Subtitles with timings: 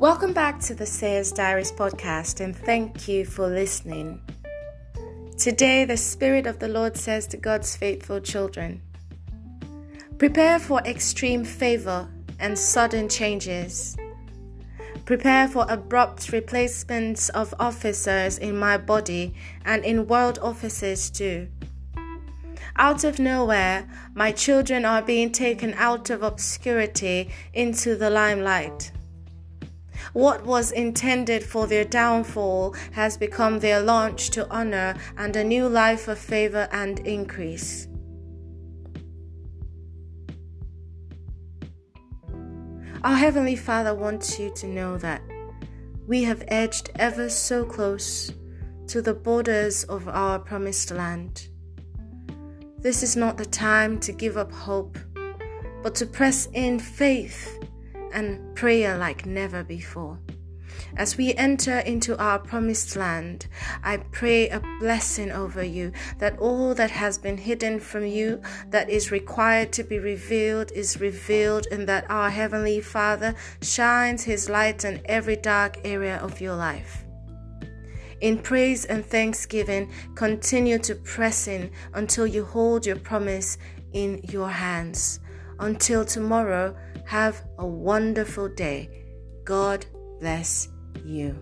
[0.00, 4.22] Welcome back to the Seer's Diaries podcast and thank you for listening.
[5.36, 8.80] Today, the Spirit of the Lord says to God's faithful children
[10.16, 12.08] Prepare for extreme favor
[12.38, 13.94] and sudden changes.
[15.04, 19.34] Prepare for abrupt replacements of officers in my body
[19.66, 21.46] and in world offices too.
[22.76, 28.92] Out of nowhere, my children are being taken out of obscurity into the limelight.
[30.12, 35.68] What was intended for their downfall has become their launch to honor and a new
[35.68, 37.86] life of favor and increase.
[43.02, 45.22] Our Heavenly Father wants you to know that
[46.06, 48.32] we have edged ever so close
[48.88, 51.48] to the borders of our promised land.
[52.78, 54.98] This is not the time to give up hope,
[55.82, 57.58] but to press in faith
[58.12, 60.18] and prayer like never before.
[60.96, 63.46] As we enter into our promised land,
[63.82, 68.90] I pray a blessing over you that all that has been hidden from you, that
[68.90, 74.84] is required to be revealed, is revealed, and that our Heavenly Father shines His light
[74.84, 77.04] on every dark area of your life.
[78.20, 83.56] In praise and thanksgiving, continue to press in until you hold your promise
[83.92, 85.20] in your hands.
[85.60, 88.88] Until tomorrow, have a wonderful day.
[89.44, 89.84] God
[90.18, 90.68] bless
[91.04, 91.38] you.